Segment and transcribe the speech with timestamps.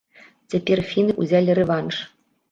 [0.53, 1.95] Цяпер фіны ўзялі рэванш.